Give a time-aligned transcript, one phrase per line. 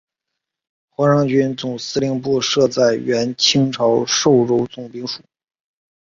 [0.95, 5.21] 淮上军总司令部设在原清朝寿州总兵署。